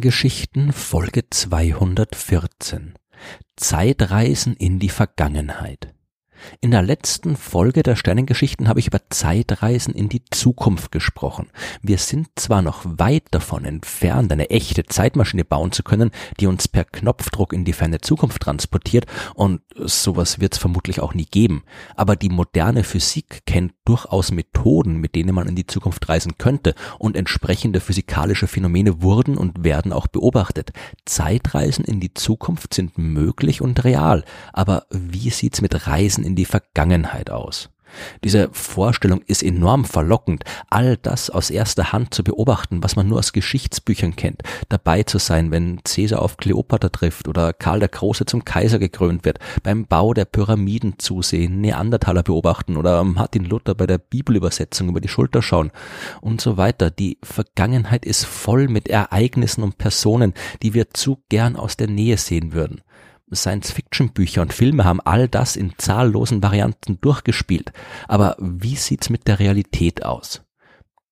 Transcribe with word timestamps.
Sternengeschichten 0.00 0.72
Folge 0.72 1.28
214 1.28 2.94
Zeitreisen 3.56 4.56
in 4.56 4.78
die 4.78 4.88
Vergangenheit 4.88 5.92
in 6.60 6.70
der 6.70 6.82
letzten 6.82 7.36
Folge 7.36 7.82
der 7.82 7.96
Sternengeschichten 7.96 8.68
habe 8.68 8.80
ich 8.80 8.86
über 8.86 9.00
Zeitreisen 9.10 9.94
in 9.94 10.08
die 10.08 10.22
Zukunft 10.30 10.92
gesprochen. 10.92 11.48
Wir 11.82 11.98
sind 11.98 12.28
zwar 12.36 12.62
noch 12.62 12.84
weit 12.84 13.24
davon 13.30 13.64
entfernt, 13.64 14.32
eine 14.32 14.50
echte 14.50 14.84
Zeitmaschine 14.84 15.44
bauen 15.44 15.72
zu 15.72 15.82
können, 15.82 16.10
die 16.38 16.46
uns 16.46 16.68
per 16.68 16.84
Knopfdruck 16.84 17.52
in 17.52 17.64
die 17.64 17.72
ferne 17.72 18.00
Zukunft 18.00 18.42
transportiert, 18.42 19.06
und 19.34 19.60
sowas 19.76 20.40
wird 20.40 20.54
es 20.54 20.58
vermutlich 20.58 21.00
auch 21.00 21.14
nie 21.14 21.26
geben, 21.26 21.62
aber 21.96 22.16
die 22.16 22.28
moderne 22.28 22.84
Physik 22.84 23.42
kennt 23.46 23.72
durchaus 23.84 24.30
Methoden, 24.30 24.96
mit 24.96 25.14
denen 25.14 25.34
man 25.34 25.48
in 25.48 25.56
die 25.56 25.66
Zukunft 25.66 26.08
reisen 26.08 26.38
könnte, 26.38 26.74
und 26.98 27.16
entsprechende 27.16 27.80
physikalische 27.80 28.46
Phänomene 28.46 29.02
wurden 29.02 29.36
und 29.36 29.64
werden 29.64 29.92
auch 29.92 30.06
beobachtet. 30.06 30.72
Zeitreisen 31.04 31.84
in 31.84 32.00
die 32.00 32.14
Zukunft 32.14 32.74
sind 32.74 32.98
möglich 32.98 33.60
und 33.60 33.84
real, 33.84 34.24
aber 34.52 34.86
wie 34.90 35.30
sieht's 35.30 35.60
mit 35.60 35.86
Reisen 35.86 36.24
in 36.30 36.36
die 36.36 36.44
Vergangenheit 36.44 37.28
aus. 37.30 37.70
Diese 38.22 38.50
Vorstellung 38.52 39.22
ist 39.26 39.42
enorm 39.42 39.84
verlockend, 39.84 40.44
all 40.68 40.96
das 40.96 41.28
aus 41.28 41.50
erster 41.50 41.92
Hand 41.92 42.14
zu 42.14 42.22
beobachten, 42.22 42.84
was 42.84 42.94
man 42.94 43.08
nur 43.08 43.18
aus 43.18 43.32
Geschichtsbüchern 43.32 44.14
kennt, 44.14 44.42
dabei 44.68 45.02
zu 45.02 45.18
sein, 45.18 45.50
wenn 45.50 45.82
Caesar 45.82 46.22
auf 46.22 46.36
Kleopatra 46.36 46.90
trifft 46.90 47.26
oder 47.26 47.52
Karl 47.52 47.80
der 47.80 47.88
Große 47.88 48.26
zum 48.26 48.44
Kaiser 48.44 48.78
gekrönt 48.78 49.24
wird, 49.24 49.40
beim 49.64 49.86
Bau 49.86 50.14
der 50.14 50.24
Pyramiden 50.24 51.00
zusehen, 51.00 51.60
Neandertaler 51.60 52.22
beobachten 52.22 52.76
oder 52.76 53.02
Martin 53.02 53.44
Luther 53.44 53.74
bei 53.74 53.88
der 53.88 53.98
Bibelübersetzung 53.98 54.88
über 54.88 55.00
die 55.00 55.08
Schulter 55.08 55.42
schauen 55.42 55.72
und 56.20 56.40
so 56.40 56.56
weiter. 56.56 56.90
Die 56.90 57.18
Vergangenheit 57.24 58.04
ist 58.04 58.24
voll 58.24 58.68
mit 58.68 58.88
Ereignissen 58.88 59.64
und 59.64 59.78
Personen, 59.78 60.34
die 60.62 60.74
wir 60.74 60.90
zu 60.90 61.24
gern 61.28 61.56
aus 61.56 61.76
der 61.76 61.88
Nähe 61.88 62.18
sehen 62.18 62.52
würden. 62.52 62.82
Science-Fiction-Bücher 63.36 64.42
und 64.42 64.52
Filme 64.52 64.84
haben 64.84 65.00
all 65.00 65.28
das 65.28 65.56
in 65.56 65.72
zahllosen 65.78 66.42
Varianten 66.42 67.00
durchgespielt. 67.00 67.72
Aber 68.08 68.36
wie 68.38 68.76
sieht's 68.76 69.10
mit 69.10 69.26
der 69.28 69.38
Realität 69.38 70.04
aus? 70.04 70.42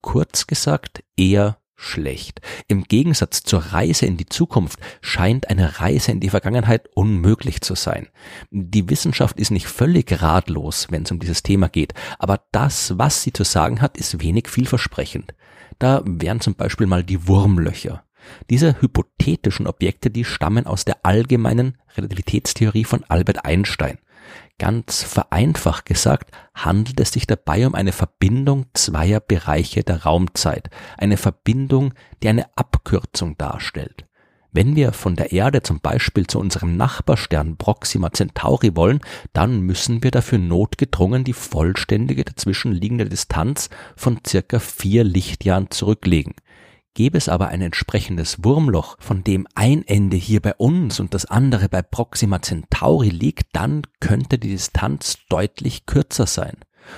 Kurz 0.00 0.46
gesagt, 0.46 1.02
eher 1.16 1.58
schlecht. 1.78 2.40
Im 2.66 2.84
Gegensatz 2.84 3.44
zur 3.44 3.60
Reise 3.60 4.04
in 4.04 4.16
die 4.16 4.26
Zukunft 4.26 4.80
scheint 5.00 5.48
eine 5.48 5.80
Reise 5.80 6.10
in 6.10 6.20
die 6.20 6.30
Vergangenheit 6.30 6.88
unmöglich 6.94 7.60
zu 7.60 7.76
sein. 7.76 8.08
Die 8.50 8.90
Wissenschaft 8.90 9.38
ist 9.38 9.52
nicht 9.52 9.68
völlig 9.68 10.20
ratlos, 10.20 10.88
wenn 10.90 11.04
es 11.04 11.12
um 11.12 11.20
dieses 11.20 11.44
Thema 11.44 11.68
geht, 11.68 11.94
aber 12.18 12.40
das, 12.50 12.98
was 12.98 13.22
sie 13.22 13.32
zu 13.32 13.44
sagen 13.44 13.80
hat, 13.80 13.96
ist 13.96 14.20
wenig 14.20 14.48
vielversprechend. 14.48 15.34
Da 15.78 16.02
wären 16.04 16.40
zum 16.40 16.56
Beispiel 16.56 16.88
mal 16.88 17.04
die 17.04 17.28
Wurmlöcher. 17.28 18.02
Diese 18.50 18.80
hypothetischen 18.80 19.66
Objekte, 19.66 20.10
die 20.10 20.24
stammen 20.24 20.66
aus 20.66 20.84
der 20.84 21.04
allgemeinen 21.04 21.78
Relativitätstheorie 21.96 22.84
von 22.84 23.04
Albert 23.08 23.44
Einstein. 23.44 23.98
Ganz 24.58 25.04
vereinfacht 25.04 25.86
gesagt 25.86 26.32
handelt 26.54 26.98
es 27.00 27.12
sich 27.12 27.26
dabei 27.26 27.66
um 27.66 27.74
eine 27.74 27.92
Verbindung 27.92 28.66
zweier 28.74 29.20
Bereiche 29.20 29.84
der 29.84 30.02
Raumzeit, 30.02 30.68
eine 30.96 31.16
Verbindung, 31.16 31.94
die 32.22 32.28
eine 32.28 32.46
Abkürzung 32.56 33.38
darstellt. 33.38 34.04
Wenn 34.50 34.74
wir 34.74 34.92
von 34.92 35.14
der 35.14 35.30
Erde 35.30 35.62
zum 35.62 35.80
Beispiel 35.80 36.26
zu 36.26 36.40
unserem 36.40 36.76
Nachbarstern 36.76 37.58
Proxima 37.58 38.10
Centauri 38.12 38.74
wollen, 38.74 39.00
dann 39.32 39.60
müssen 39.60 40.02
wir 40.02 40.10
dafür 40.10 40.38
notgedrungen 40.38 41.22
die 41.22 41.34
vollständige 41.34 42.24
dazwischenliegende 42.24 43.04
Distanz 43.04 43.68
von 43.94 44.18
circa 44.26 44.58
vier 44.58 45.04
Lichtjahren 45.04 45.70
zurücklegen. 45.70 46.34
Gäbe 46.94 47.18
es 47.18 47.28
aber 47.28 47.48
ein 47.48 47.62
entsprechendes 47.62 48.44
Wurmloch, 48.44 48.96
von 48.98 49.22
dem 49.22 49.46
ein 49.54 49.86
Ende 49.86 50.16
hier 50.16 50.40
bei 50.40 50.54
uns 50.54 51.00
und 51.00 51.14
das 51.14 51.26
andere 51.26 51.68
bei 51.68 51.82
Proxima 51.82 52.42
Centauri 52.42 53.10
liegt, 53.10 53.54
dann 53.54 53.82
könnte 54.00 54.38
die 54.38 54.48
Distanz 54.48 55.18
deutlich 55.28 55.86
kürzer 55.86 56.26
sein. 56.26 56.56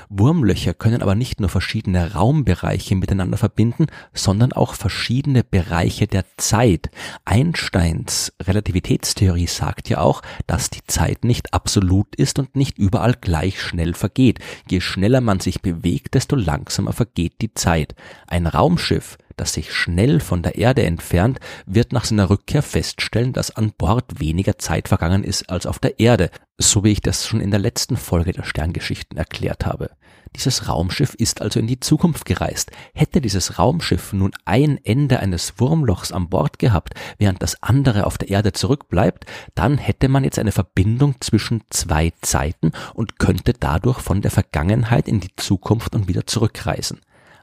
Wurmlöcher 0.09 0.75
können 0.75 1.03
aber 1.03 1.15
nicht 1.15 1.41
nur 1.41 1.49
verschiedene 1.49 2.15
Raumbereiche 2.15 2.97
miteinander 2.97 3.37
verbinden, 3.37 3.87
sondern 4.13 4.53
auch 4.53 4.75
verschiedene 4.75 5.45
Bereiche 5.45 6.07
der 6.07 6.25
Zeit. 6.37 6.91
Einsteins 7.25 8.33
Relativitätstheorie 8.43 9.47
sagt 9.47 9.89
ja 9.89 10.01
auch, 10.01 10.23
dass 10.47 10.71
die 10.71 10.85
Zeit 10.87 11.25
nicht 11.25 11.53
absolut 11.55 12.15
ist 12.17 12.39
und 12.39 12.57
nicht 12.57 12.79
überall 12.79 13.15
gleich 13.21 13.61
schnell 13.61 13.95
vergeht. 13.95 14.39
Je 14.69 14.81
schneller 14.81 15.21
man 15.21 15.41
sich 15.41 15.61
bewegt, 15.61 16.15
desto 16.15 16.37
langsamer 16.37 16.93
vergeht 16.93 17.41
die 17.41 17.55
Zeit. 17.55 17.95
Ein 18.27 18.47
Raumschiff 18.47 19.19
das 19.41 19.55
sich 19.55 19.73
schnell 19.73 20.21
von 20.21 20.43
der 20.43 20.57
Erde 20.57 20.85
entfernt, 20.85 21.41
wird 21.67 21.93
nach 21.93 22.05
seiner 22.05 22.31
Rückkehr 22.31 22.63
feststellen, 22.63 23.33
dass 23.33 23.57
an 23.57 23.73
Bord 23.77 24.21
weniger 24.21 24.59
Zeit 24.59 24.89
vergangen 24.89 25.25
ist 25.25 25.49
als 25.51 25.67
auf 25.67 25.79
der 25.79 25.99
Erde, 25.99 26.31
so 26.59 26.85
wie 26.85 26.93
ich 26.93 27.01
das 27.01 27.27
schon 27.27 27.41
in 27.41 27.51
der 27.51 27.59
letzten 27.59 27.97
Folge 27.97 28.33
der 28.33 28.45
Sterngeschichten 28.45 29.17
erklärt 29.17 29.67
habe. 29.67 29.91
Dieses 30.37 30.69
Raumschiff 30.69 31.15
ist 31.15 31.43
also 31.43 31.59
in 31.59 31.67
die 31.67 31.81
Zukunft 31.81 32.25
gereist. 32.25 32.71
Hätte 32.95 33.21
dieses 33.21 33.59
Raumschiff 33.59 34.13
nun 34.13 34.31
ein 34.45 34.79
Ende 34.85 35.19
eines 35.21 35.59
Wurmlochs 35.59 36.13
an 36.13 36.29
Bord 36.29 36.59
gehabt, 36.59 36.95
während 37.19 37.43
das 37.43 37.63
andere 37.63 38.07
auf 38.07 38.17
der 38.17 38.29
Erde 38.29 38.53
zurückbleibt, 38.53 39.25
dann 39.55 39.79
hätte 39.79 40.09
man 40.09 40.23
jetzt 40.23 40.39
eine 40.39 40.53
Verbindung 40.53 41.17
zwischen 41.21 41.63
zwei 41.71 42.13
Zeiten 42.23 42.73
und 42.95 43.19
könnte 43.19 43.55
dadurch 43.55 43.99
von 43.99 44.23
der 44.23 44.31
Vergangenheit 44.31 45.09
in 45.09 45.19
die 45.21 45.35
Zukunft 45.37 45.95
und 45.95 46.07
wieder 46.07 46.27
zurückreisen. 46.27 47.01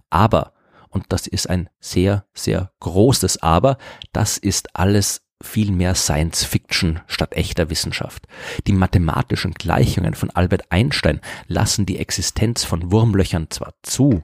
Aber 0.09 0.53
und 0.89 1.05
das 1.09 1.27
ist 1.27 1.49
ein 1.49 1.69
sehr, 1.79 2.25
sehr 2.33 2.71
großes 2.79 3.41
Aber, 3.43 3.77
das 4.13 4.37
ist 4.37 4.75
alles 4.75 5.21
viel 5.41 5.71
mehr 5.71 5.93
Science 5.93 6.43
Fiction 6.43 6.99
statt 7.05 7.33
echter 7.33 7.69
Wissenschaft. 7.69 8.27
Die 8.65 8.73
mathematischen 8.73 9.53
Gleichungen 9.53 10.15
von 10.15 10.31
Albert 10.31 10.71
Einstein 10.71 11.21
lassen 11.47 11.85
die 11.85 11.99
Existenz 11.99 12.63
von 12.63 12.91
Wurmlöchern 12.91 13.47
zwar 13.49 13.73
zu, 13.83 14.23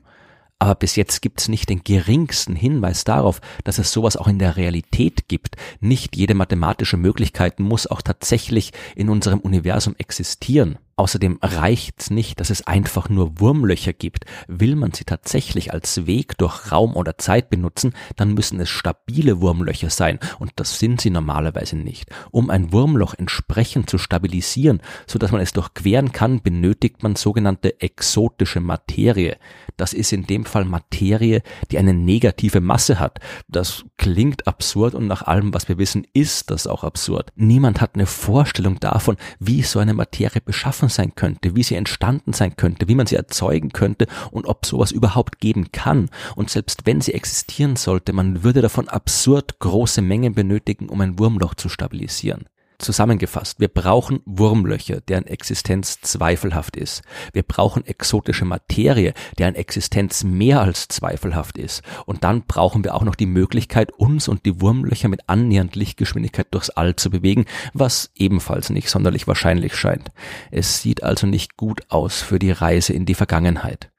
aber 0.63 0.75
bis 0.75 0.95
jetzt 0.95 1.21
gibt 1.21 1.41
es 1.41 1.49
nicht 1.49 1.67
den 1.67 1.83
geringsten 1.83 2.55
Hinweis 2.55 3.03
darauf, 3.03 3.41
dass 3.65 3.79
es 3.79 3.91
sowas 3.91 4.15
auch 4.15 4.29
in 4.29 4.39
der 4.39 4.55
Realität 4.55 5.27
gibt. 5.27 5.57
Nicht 5.81 6.15
jede 6.15 6.35
mathematische 6.35 6.95
Möglichkeit 6.95 7.59
muss 7.59 7.85
auch 7.85 8.01
tatsächlich 8.01 8.71
in 8.95 9.09
unserem 9.09 9.39
Universum 9.39 9.93
existieren. 9.97 10.77
Außerdem 10.95 11.39
reicht's 11.41 12.11
nicht, 12.11 12.39
dass 12.39 12.51
es 12.51 12.67
einfach 12.67 13.09
nur 13.09 13.39
Wurmlöcher 13.39 13.93
gibt. 13.93 14.25
Will 14.47 14.75
man 14.75 14.93
sie 14.93 15.05
tatsächlich 15.05 15.73
als 15.73 16.05
Weg 16.05 16.37
durch 16.37 16.71
Raum 16.71 16.95
oder 16.95 17.17
Zeit 17.17 17.49
benutzen, 17.49 17.93
dann 18.15 18.33
müssen 18.33 18.59
es 18.59 18.69
stabile 18.69 19.41
Wurmlöcher 19.41 19.89
sein 19.89 20.19
und 20.37 20.51
das 20.57 20.77
sind 20.77 21.01
sie 21.01 21.09
normalerweise 21.09 21.75
nicht. 21.75 22.11
Um 22.29 22.51
ein 22.51 22.71
Wurmloch 22.71 23.15
entsprechend 23.15 23.89
zu 23.89 23.97
stabilisieren, 23.97 24.81
so 25.07 25.17
dass 25.17 25.31
man 25.31 25.41
es 25.41 25.53
durchqueren 25.53 26.11
kann, 26.11 26.43
benötigt 26.43 27.01
man 27.01 27.15
sogenannte 27.15 27.81
exotische 27.81 28.59
Materie. 28.59 29.37
Das 29.77 29.93
ist 29.93 30.13
in 30.13 30.27
dem 30.27 30.45
Fall 30.45 30.65
Materie, 30.65 31.41
die 31.71 31.79
eine 31.79 31.95
negative 31.95 32.61
Masse 32.61 32.99
hat. 32.99 33.19
Das 33.47 33.83
klingt 33.97 34.45
absurd 34.45 34.93
und 34.93 35.07
nach 35.07 35.23
allem, 35.23 35.55
was 35.55 35.67
wir 35.67 35.79
wissen, 35.79 36.05
ist 36.13 36.51
das 36.51 36.67
auch 36.67 36.83
absurd. 36.83 37.31
Niemand 37.35 37.81
hat 37.81 37.95
eine 37.95 38.05
Vorstellung 38.05 38.79
davon, 38.79 39.17
wie 39.39 39.63
so 39.63 39.79
eine 39.79 39.95
Materie 39.95 40.41
beschaffen 40.41 40.82
geschaffen 40.83 40.89
sein 40.89 41.15
könnte, 41.15 41.55
wie 41.55 41.63
sie 41.63 41.75
entstanden 41.75 42.33
sein 42.33 42.55
könnte, 42.55 42.87
wie 42.87 42.95
man 42.95 43.07
sie 43.07 43.15
erzeugen 43.15 43.71
könnte 43.71 44.07
und 44.31 44.45
ob 44.45 44.65
sowas 44.65 44.91
überhaupt 44.91 45.39
geben 45.39 45.71
kann. 45.71 46.09
Und 46.35 46.49
selbst 46.49 46.85
wenn 46.85 47.01
sie 47.01 47.13
existieren 47.13 47.75
sollte, 47.75 48.13
man 48.13 48.43
würde 48.43 48.61
davon 48.61 48.87
absurd 48.87 49.59
große 49.59 50.01
Mengen 50.01 50.33
benötigen, 50.33 50.89
um 50.89 51.01
ein 51.01 51.19
Wurmloch 51.19 51.55
zu 51.55 51.69
stabilisieren. 51.69 52.45
Zusammengefasst, 52.83 53.61
wir 53.61 53.69
brauchen 53.69 54.19
Wurmlöcher, 54.25 54.99
deren 54.99 55.25
Existenz 55.25 56.01
zweifelhaft 56.01 56.75
ist. 56.75 57.01
Wir 57.31 57.43
brauchen 57.43 57.85
exotische 57.85 58.43
Materie, 58.43 59.13
deren 59.37 59.55
Existenz 59.55 60.25
mehr 60.25 60.59
als 60.59 60.89
zweifelhaft 60.89 61.57
ist. 61.57 61.81
Und 62.05 62.25
dann 62.25 62.45
brauchen 62.45 62.83
wir 62.83 62.93
auch 62.93 63.03
noch 63.03 63.15
die 63.15 63.25
Möglichkeit, 63.25 63.93
uns 63.93 64.27
und 64.27 64.45
die 64.45 64.59
Wurmlöcher 64.59 65.07
mit 65.07 65.29
annähernd 65.29 65.77
Lichtgeschwindigkeit 65.77 66.47
durchs 66.51 66.71
All 66.71 66.97
zu 66.97 67.09
bewegen, 67.09 67.45
was 67.73 68.11
ebenfalls 68.15 68.69
nicht 68.69 68.89
sonderlich 68.89 69.27
wahrscheinlich 69.27 69.75
scheint. 69.75 70.11
Es 70.51 70.81
sieht 70.81 71.03
also 71.03 71.25
nicht 71.25 71.55
gut 71.55 71.83
aus 71.87 72.21
für 72.21 72.37
die 72.37 72.51
Reise 72.51 72.91
in 72.91 73.05
die 73.05 73.15
Vergangenheit. 73.15 73.92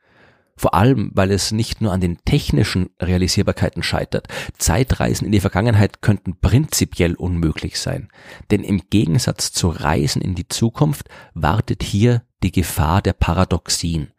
Vor 0.57 0.75
allem, 0.75 1.11
weil 1.15 1.31
es 1.31 1.53
nicht 1.53 1.81
nur 1.81 1.93
an 1.93 2.01
den 2.01 2.19
technischen 2.25 2.91
Realisierbarkeiten 3.01 3.83
scheitert. 3.83 4.29
Zeitreisen 4.57 5.27
in 5.27 5.33
die 5.33 5.41
Vergangenheit 5.41 6.01
könnten 6.01 6.39
prinzipiell 6.41 7.15
unmöglich 7.15 7.81
sein. 7.81 8.09
Denn 8.51 8.63
im 8.63 8.83
Gegensatz 8.89 9.53
zu 9.53 9.69
Reisen 9.69 10.23
in 10.23 10.35
die 10.35 10.49
Zukunft 10.49 11.09
wartet 11.35 11.83
hier 11.83 12.23
die 12.43 12.53
Gefahr 12.53 13.03
der 13.03 13.15
Paradoxien. 13.15 14.13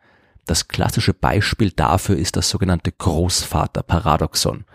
Das 0.46 0.68
klassische 0.68 1.14
Beispiel 1.14 1.72
dafür 1.72 2.18
ist 2.18 2.36
das 2.36 2.50
sogenannte 2.50 2.92
Großvaterparadoxon. 2.92 4.66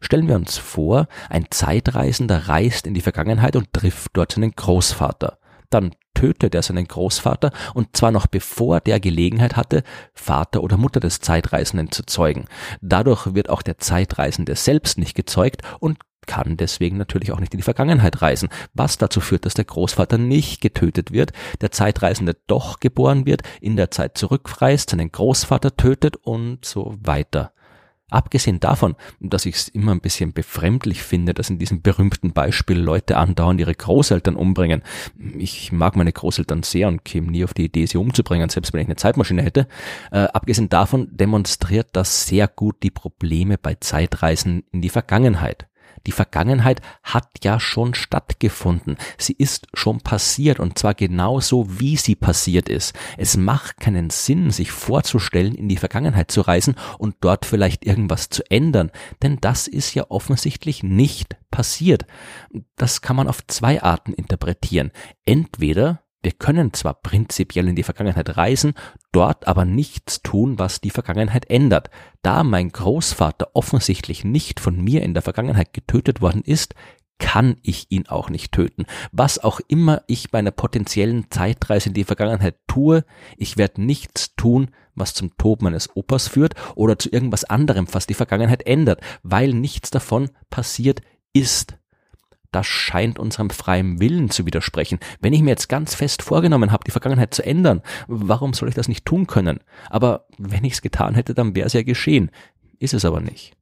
Stellen 0.00 0.28
wir 0.28 0.36
uns 0.36 0.56
vor, 0.56 1.06
ein 1.28 1.46
Zeitreisender 1.50 2.48
reist 2.48 2.86
in 2.86 2.94
die 2.94 3.02
Vergangenheit 3.02 3.54
und 3.54 3.72
trifft 3.72 4.12
dort 4.14 4.32
seinen 4.32 4.52
Großvater. 4.52 5.38
Dann 5.68 5.94
tötet 6.14 6.54
er 6.54 6.62
seinen 6.62 6.86
Großvater 6.86 7.52
und 7.74 7.96
zwar 7.96 8.10
noch 8.10 8.26
bevor 8.26 8.80
der 8.80 9.00
Gelegenheit 9.00 9.56
hatte, 9.56 9.82
Vater 10.14 10.62
oder 10.62 10.76
Mutter 10.76 11.00
des 11.00 11.20
Zeitreisenden 11.20 11.92
zu 11.92 12.04
zeugen. 12.04 12.46
Dadurch 12.80 13.34
wird 13.34 13.48
auch 13.48 13.62
der 13.62 13.78
Zeitreisende 13.78 14.56
selbst 14.56 14.98
nicht 14.98 15.14
gezeugt 15.14 15.62
und 15.78 15.98
kann 16.26 16.56
deswegen 16.56 16.96
natürlich 16.96 17.32
auch 17.32 17.40
nicht 17.40 17.54
in 17.54 17.58
die 17.58 17.64
Vergangenheit 17.64 18.22
reisen, 18.22 18.50
was 18.74 18.98
dazu 18.98 19.20
führt, 19.20 19.46
dass 19.46 19.54
der 19.54 19.64
Großvater 19.64 20.18
nicht 20.18 20.60
getötet 20.60 21.12
wird, 21.12 21.32
der 21.60 21.72
Zeitreisende 21.72 22.36
doch 22.46 22.78
geboren 22.78 23.26
wird, 23.26 23.42
in 23.60 23.76
der 23.76 23.90
Zeit 23.90 24.16
zurückreist, 24.16 24.90
seinen 24.90 25.10
Großvater 25.10 25.76
tötet 25.76 26.16
und 26.16 26.64
so 26.64 26.96
weiter. 27.00 27.52
Abgesehen 28.10 28.60
davon, 28.60 28.96
dass 29.20 29.46
ich 29.46 29.54
es 29.54 29.68
immer 29.68 29.92
ein 29.92 30.00
bisschen 30.00 30.32
befremdlich 30.32 31.02
finde, 31.02 31.34
dass 31.34 31.50
in 31.50 31.58
diesem 31.58 31.82
berühmten 31.82 32.32
Beispiel 32.32 32.78
Leute 32.78 33.16
andauernd 33.16 33.60
ihre 33.60 33.74
Großeltern 33.74 34.36
umbringen. 34.36 34.82
Ich 35.38 35.72
mag 35.72 35.96
meine 35.96 36.12
Großeltern 36.12 36.62
sehr 36.62 36.88
und 36.88 37.04
käme 37.04 37.30
nie 37.30 37.44
auf 37.44 37.54
die 37.54 37.64
Idee, 37.64 37.86
sie 37.86 37.98
umzubringen, 37.98 38.48
selbst 38.48 38.72
wenn 38.72 38.80
ich 38.80 38.88
eine 38.88 38.96
Zeitmaschine 38.96 39.42
hätte. 39.42 39.68
Äh, 40.10 40.28
abgesehen 40.32 40.68
davon 40.68 41.08
demonstriert 41.10 41.88
das 41.92 42.26
sehr 42.26 42.48
gut 42.48 42.82
die 42.82 42.90
Probleme 42.90 43.58
bei 43.58 43.76
Zeitreisen 43.76 44.64
in 44.72 44.82
die 44.82 44.90
Vergangenheit. 44.90 45.69
Die 46.06 46.12
Vergangenheit 46.12 46.80
hat 47.02 47.28
ja 47.44 47.60
schon 47.60 47.94
stattgefunden. 47.94 48.96
Sie 49.18 49.34
ist 49.34 49.66
schon 49.74 50.00
passiert 50.00 50.60
und 50.60 50.78
zwar 50.78 50.94
genauso, 50.94 51.80
wie 51.80 51.96
sie 51.96 52.16
passiert 52.16 52.68
ist. 52.68 52.94
Es 53.16 53.36
macht 53.36 53.78
keinen 53.80 54.10
Sinn, 54.10 54.50
sich 54.50 54.70
vorzustellen, 54.70 55.54
in 55.54 55.68
die 55.68 55.76
Vergangenheit 55.76 56.30
zu 56.30 56.40
reisen 56.40 56.74
und 56.98 57.16
dort 57.20 57.44
vielleicht 57.44 57.84
irgendwas 57.84 58.30
zu 58.30 58.42
ändern, 58.50 58.90
denn 59.22 59.38
das 59.40 59.66
ist 59.66 59.94
ja 59.94 60.06
offensichtlich 60.08 60.82
nicht 60.82 61.36
passiert. 61.50 62.06
Das 62.76 63.02
kann 63.02 63.16
man 63.16 63.28
auf 63.28 63.46
zwei 63.46 63.82
Arten 63.82 64.12
interpretieren. 64.12 64.92
Entweder 65.24 66.02
wir 66.22 66.32
können 66.32 66.72
zwar 66.72 66.94
prinzipiell 66.94 67.68
in 67.68 67.76
die 67.76 67.82
Vergangenheit 67.82 68.36
reisen, 68.36 68.74
dort 69.12 69.46
aber 69.46 69.64
nichts 69.64 70.22
tun, 70.22 70.58
was 70.58 70.80
die 70.80 70.90
Vergangenheit 70.90 71.48
ändert. 71.48 71.90
Da 72.22 72.44
mein 72.44 72.70
Großvater 72.70 73.50
offensichtlich 73.54 74.24
nicht 74.24 74.60
von 74.60 74.76
mir 74.76 75.02
in 75.02 75.14
der 75.14 75.22
Vergangenheit 75.22 75.72
getötet 75.72 76.20
worden 76.20 76.42
ist, 76.42 76.74
kann 77.18 77.56
ich 77.62 77.86
ihn 77.90 78.06
auch 78.08 78.30
nicht 78.30 78.52
töten. 78.52 78.86
Was 79.12 79.38
auch 79.38 79.60
immer 79.68 80.02
ich 80.06 80.30
bei 80.30 80.38
einer 80.38 80.50
potenziellen 80.50 81.30
Zeitreise 81.30 81.90
in 81.90 81.94
die 81.94 82.04
Vergangenheit 82.04 82.56
tue, 82.66 83.04
ich 83.36 83.56
werde 83.56 83.82
nichts 83.82 84.34
tun, 84.36 84.70
was 84.94 85.14
zum 85.14 85.36
Tod 85.36 85.62
meines 85.62 85.94
Opas 85.94 86.28
führt 86.28 86.54
oder 86.74 86.98
zu 86.98 87.10
irgendwas 87.10 87.44
anderem, 87.44 87.86
was 87.92 88.06
die 88.06 88.14
Vergangenheit 88.14 88.66
ändert, 88.66 89.00
weil 89.22 89.52
nichts 89.52 89.90
davon 89.90 90.30
passiert 90.48 91.02
ist 91.32 91.76
das 92.52 92.66
scheint 92.66 93.18
unserem 93.18 93.50
freien 93.50 94.00
Willen 94.00 94.30
zu 94.30 94.46
widersprechen. 94.46 94.98
Wenn 95.20 95.32
ich 95.32 95.42
mir 95.42 95.50
jetzt 95.50 95.68
ganz 95.68 95.94
fest 95.94 96.22
vorgenommen 96.22 96.72
habe, 96.72 96.84
die 96.84 96.90
Vergangenheit 96.90 97.34
zu 97.34 97.44
ändern, 97.44 97.82
warum 98.08 98.52
soll 98.52 98.68
ich 98.68 98.74
das 98.74 98.88
nicht 98.88 99.04
tun 99.04 99.26
können? 99.26 99.60
Aber 99.88 100.26
wenn 100.38 100.64
ich 100.64 100.74
es 100.74 100.82
getan 100.82 101.14
hätte, 101.14 101.34
dann 101.34 101.54
wäre 101.54 101.66
es 101.66 101.72
ja 101.72 101.82
geschehen. 101.82 102.30
Ist 102.78 102.94
es 102.94 103.04
aber 103.04 103.20
nicht. 103.20 103.56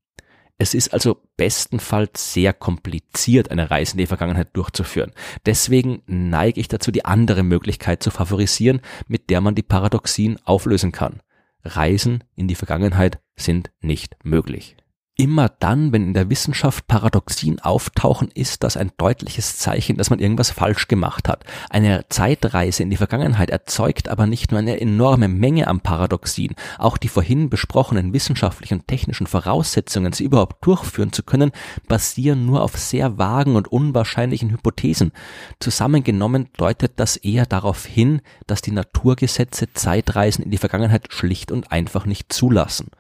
Es 0.61 0.75
ist 0.75 0.93
also 0.93 1.23
bestenfalls 1.37 2.32
sehr 2.32 2.52
kompliziert, 2.52 3.52
eine 3.52 3.70
Reise 3.70 3.93
in 3.93 3.99
die 3.99 4.06
Vergangenheit 4.06 4.49
durchzuführen. 4.55 5.12
Deswegen 5.46 6.02
neige 6.06 6.61
ich 6.61 6.67
dazu, 6.67 6.90
die 6.90 7.05
andere 7.05 7.44
Möglichkeit 7.44 8.02
zu 8.02 8.11
favorisieren, 8.11 8.81
mit 9.06 9.31
der 9.31 9.40
man 9.40 9.55
die 9.55 9.62
Paradoxien 9.62 10.37
auflösen 10.44 10.90
kann. 10.90 11.20
Reisen 11.64 12.25
in 12.35 12.49
die 12.49 12.56
Vergangenheit 12.56 13.20
sind 13.37 13.70
nicht 13.81 14.17
möglich. 14.25 14.76
Immer 15.20 15.49
dann, 15.49 15.93
wenn 15.93 16.05
in 16.05 16.15
der 16.15 16.31
Wissenschaft 16.31 16.87
Paradoxien 16.87 17.59
auftauchen, 17.59 18.31
ist 18.35 18.62
das 18.62 18.76
ein 18.76 18.93
deutliches 18.99 19.59
Zeichen, 19.59 19.97
dass 19.97 20.11
man 20.11 20.20
irgendwas 20.20 20.53
falsch 20.53 20.87
gemacht 20.87 21.29
hat. 21.29 21.43
Eine 21.70 22.05
Zeitreise 22.09 22.85
in 22.85 22.91
die 22.91 22.97
Vergangenheit 22.97 23.50
erzeugt 23.50 24.09
aber 24.09 24.29
nicht 24.29 24.53
nur 24.53 24.61
eine 24.61 24.81
enorme 24.81 25.26
Menge 25.26 25.67
an 25.67 25.81
Paradoxien, 25.81 26.55
auch 26.79 26.97
die 26.97 27.09
vorhin 27.09 27.50
besprochenen 27.50 28.12
wissenschaftlichen 28.12 28.75
und 28.75 28.87
technischen 28.87 29.26
Voraussetzungen, 29.26 30.12
sie 30.12 30.23
überhaupt 30.23 30.65
durchführen 30.65 31.12
zu 31.12 31.25
können, 31.25 31.50
basieren 31.88 32.47
nur 32.47 32.62
auf 32.62 32.79
sehr 32.79 33.19
vagen 33.19 33.56
und 33.56 33.67
unwahrscheinlichen 33.67 34.53
Hypothesen. 34.53 35.11
Zusammengenommen 35.59 36.49
deutet 36.56 36.93
das 36.94 37.17
eher 37.17 37.44
darauf 37.44 37.85
hin, 37.85 38.21
dass 38.47 38.62
die 38.62 38.71
Naturgesetze 38.71 39.73
Zeitreisen 39.73 40.44
in 40.44 40.53
die 40.53 40.59
Vergangenheit 40.59 41.12
schlicht 41.12 41.50
und 41.50 41.73
einfach 41.73 42.06
nicht 42.06 42.32
zulassen. 42.32 42.93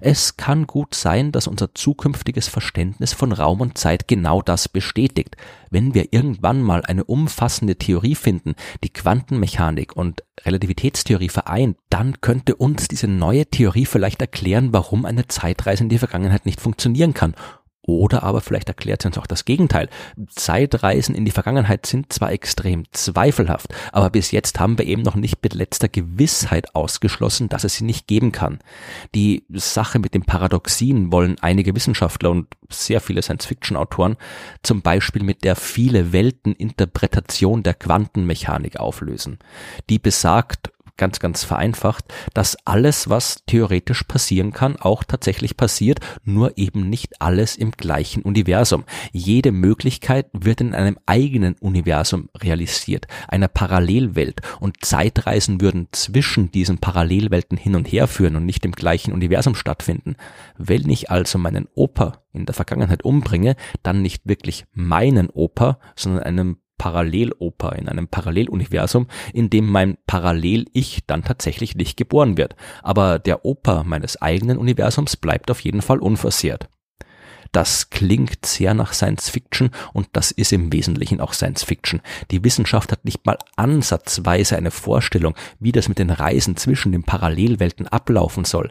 Es 0.00 0.36
kann 0.36 0.66
gut 0.66 0.94
sein, 0.94 1.32
dass 1.32 1.46
unser 1.46 1.74
zukünftiges 1.74 2.48
Verständnis 2.48 3.12
von 3.12 3.32
Raum 3.32 3.60
und 3.60 3.78
Zeit 3.78 4.08
genau 4.08 4.42
das 4.42 4.68
bestätigt. 4.68 5.36
Wenn 5.70 5.94
wir 5.94 6.12
irgendwann 6.12 6.62
mal 6.62 6.82
eine 6.84 7.04
umfassende 7.04 7.76
Theorie 7.76 8.14
finden, 8.14 8.54
die 8.82 8.92
Quantenmechanik 8.92 9.96
und 9.96 10.24
Relativitätstheorie 10.44 11.28
vereint, 11.28 11.76
dann 11.90 12.20
könnte 12.20 12.56
uns 12.56 12.88
diese 12.88 13.08
neue 13.08 13.46
Theorie 13.46 13.86
vielleicht 13.86 14.20
erklären, 14.20 14.72
warum 14.72 15.04
eine 15.04 15.28
Zeitreise 15.28 15.84
in 15.84 15.88
die 15.90 15.98
Vergangenheit 15.98 16.46
nicht 16.46 16.60
funktionieren 16.60 17.14
kann 17.14 17.34
oder 17.98 18.22
aber 18.22 18.40
vielleicht 18.40 18.68
erklärt 18.68 19.02
sie 19.02 19.08
uns 19.08 19.18
auch 19.18 19.26
das 19.26 19.44
Gegenteil. 19.44 19.88
Zeitreisen 20.28 21.14
in 21.14 21.24
die 21.24 21.30
Vergangenheit 21.30 21.86
sind 21.86 22.12
zwar 22.12 22.32
extrem 22.32 22.84
zweifelhaft, 22.92 23.74
aber 23.92 24.10
bis 24.10 24.30
jetzt 24.30 24.60
haben 24.60 24.78
wir 24.78 24.86
eben 24.86 25.02
noch 25.02 25.16
nicht 25.16 25.42
mit 25.42 25.54
letzter 25.54 25.88
Gewissheit 25.88 26.74
ausgeschlossen, 26.74 27.48
dass 27.48 27.64
es 27.64 27.74
sie 27.74 27.84
nicht 27.84 28.06
geben 28.06 28.32
kann. 28.32 28.60
Die 29.14 29.44
Sache 29.50 29.98
mit 29.98 30.14
den 30.14 30.22
Paradoxien 30.22 31.12
wollen 31.12 31.36
einige 31.40 31.74
Wissenschaftler 31.74 32.30
und 32.30 32.46
sehr 32.68 33.00
viele 33.00 33.22
Science-Fiction-Autoren 33.22 34.16
zum 34.62 34.82
Beispiel 34.82 35.22
mit 35.22 35.44
der 35.44 35.56
viele 35.56 36.12
Welten-Interpretation 36.12 37.62
der 37.62 37.74
Quantenmechanik 37.74 38.78
auflösen. 38.78 39.38
Die 39.88 39.98
besagt, 39.98 40.70
ganz, 41.00 41.18
ganz 41.18 41.44
vereinfacht, 41.44 42.04
dass 42.34 42.58
alles, 42.66 43.08
was 43.08 43.42
theoretisch 43.46 44.02
passieren 44.02 44.52
kann, 44.52 44.76
auch 44.76 45.02
tatsächlich 45.02 45.56
passiert, 45.56 46.00
nur 46.24 46.58
eben 46.58 46.90
nicht 46.90 47.22
alles 47.22 47.56
im 47.56 47.70
gleichen 47.70 48.22
Universum. 48.22 48.84
Jede 49.10 49.50
Möglichkeit 49.50 50.26
wird 50.34 50.60
in 50.60 50.74
einem 50.74 50.98
eigenen 51.06 51.54
Universum 51.54 52.28
realisiert, 52.36 53.06
einer 53.28 53.48
Parallelwelt 53.48 54.42
und 54.60 54.84
Zeitreisen 54.84 55.62
würden 55.62 55.88
zwischen 55.92 56.50
diesen 56.52 56.78
Parallelwelten 56.78 57.56
hin 57.56 57.76
und 57.76 57.90
her 57.90 58.06
führen 58.06 58.36
und 58.36 58.44
nicht 58.44 58.66
im 58.66 58.72
gleichen 58.72 59.14
Universum 59.14 59.54
stattfinden. 59.54 60.16
Wenn 60.58 60.90
ich 60.90 61.10
also 61.10 61.38
meinen 61.38 61.66
Opa 61.74 62.18
in 62.34 62.44
der 62.44 62.54
Vergangenheit 62.54 63.04
umbringe, 63.06 63.56
dann 63.82 64.02
nicht 64.02 64.28
wirklich 64.28 64.66
meinen 64.72 65.30
Opa, 65.30 65.78
sondern 65.96 66.24
einem 66.24 66.58
Paralleloper, 66.80 67.76
in 67.76 67.90
einem 67.90 68.08
Paralleluniversum, 68.08 69.06
in 69.34 69.50
dem 69.50 69.66
mein 69.66 69.98
Parallel-Ich 70.06 71.00
dann 71.06 71.22
tatsächlich 71.22 71.74
nicht 71.74 71.98
geboren 71.98 72.38
wird. 72.38 72.56
Aber 72.82 73.18
der 73.18 73.44
Opa 73.44 73.82
meines 73.84 74.22
eigenen 74.22 74.56
Universums 74.56 75.18
bleibt 75.18 75.50
auf 75.50 75.60
jeden 75.60 75.82
Fall 75.82 75.98
unversehrt. 75.98 76.70
Das 77.52 77.90
klingt 77.90 78.46
sehr 78.46 78.72
nach 78.72 78.94
Science 78.94 79.28
Fiction 79.28 79.72
und 79.92 80.08
das 80.14 80.30
ist 80.30 80.54
im 80.54 80.72
Wesentlichen 80.72 81.20
auch 81.20 81.34
Science 81.34 81.64
Fiction. 81.64 82.00
Die 82.30 82.42
Wissenschaft 82.44 82.92
hat 82.92 83.04
nicht 83.04 83.26
mal 83.26 83.36
ansatzweise 83.56 84.56
eine 84.56 84.70
Vorstellung, 84.70 85.34
wie 85.58 85.72
das 85.72 85.86
mit 85.86 85.98
den 85.98 86.08
Reisen 86.08 86.56
zwischen 86.56 86.92
den 86.92 87.02
Parallelwelten 87.02 87.88
ablaufen 87.88 88.46
soll. 88.46 88.70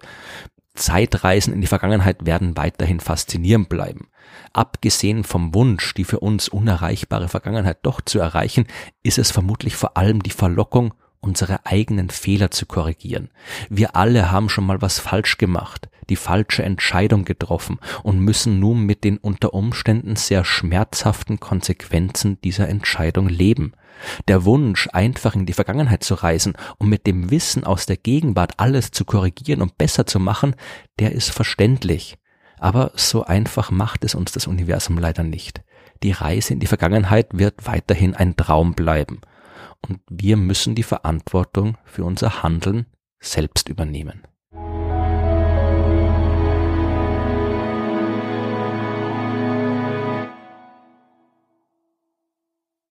Zeitreisen 0.76 1.54
in 1.54 1.62
die 1.62 1.68
Vergangenheit 1.68 2.26
werden 2.26 2.56
weiterhin 2.56 3.00
faszinierend 3.00 3.70
bleiben. 3.70 4.10
Abgesehen 4.54 5.24
vom 5.24 5.54
Wunsch, 5.54 5.94
die 5.94 6.04
für 6.04 6.20
uns 6.20 6.48
unerreichbare 6.48 7.28
Vergangenheit 7.28 7.80
doch 7.84 8.02
zu 8.02 8.20
erreichen, 8.20 8.68
ist 9.04 9.18
es 9.18 9.32
vermutlich 9.32 9.76
vor 9.76 9.98
allem 9.98 10.24
die 10.24 10.30
Verlockung, 10.30 10.94
unsere 11.22 11.66
eigenen 11.66 12.10
Fehler 12.10 12.52
zu 12.52 12.66
korrigieren. 12.66 13.30
Wir 13.70 13.96
alle 13.96 14.32
haben 14.32 14.50
schon 14.50 14.66
mal 14.66 14.82
was 14.82 15.00
falsch 15.00 15.38
gemacht, 15.38 15.90
die 16.10 16.16
falsche 16.16 16.64
Entscheidung 16.64 17.26
getroffen 17.26 17.80
und 18.04 18.20
müssen 18.20 18.60
nun 18.60 18.86
mit 18.86 19.04
den 19.04 19.18
unter 19.18 19.54
Umständen 19.54 20.16
sehr 20.16 20.46
schmerzhaften 20.46 21.40
Konsequenzen 21.40 22.40
dieser 22.42 22.70
Entscheidung 22.70 23.28
leben. 23.28 23.74
Der 24.28 24.46
Wunsch, 24.46 24.88
einfach 24.94 25.36
in 25.36 25.46
die 25.46 25.54
Vergangenheit 25.54 26.04
zu 26.04 26.16
reisen 26.16 26.54
und 26.78 26.90
mit 26.90 27.06
dem 27.06 27.32
Wissen 27.32 27.64
aus 27.64 27.86
der 27.86 27.98
Gegenwart 27.98 28.54
alles 28.58 28.92
zu 28.92 29.04
korrigieren 29.04 29.62
und 29.62 29.78
besser 29.78 30.06
zu 30.06 30.20
machen, 30.20 30.56
der 31.00 31.12
ist 31.12 31.32
verständlich. 31.32 32.18
Aber 32.60 32.92
so 32.96 33.26
einfach 33.26 33.72
macht 33.72 34.04
es 34.04 34.16
uns 34.16 34.32
das 34.32 34.48
Universum 34.48 34.98
leider 34.98 35.24
nicht. 35.24 35.62
Die 36.04 36.12
Reise 36.12 36.54
in 36.54 36.60
die 36.60 36.68
Vergangenheit 36.68 37.28
wird 37.34 37.68
weiterhin 37.68 38.16
ein 38.16 38.38
Traum 38.38 38.74
bleiben. 38.74 39.22
Und 39.88 40.02
wir 40.10 40.38
müssen 40.38 40.76
die 40.76 40.84
Verantwortung 40.84 41.78
für 41.86 42.04
unser 42.04 42.44
Handeln 42.44 42.86
selbst 43.20 43.70
übernehmen. 43.70 44.24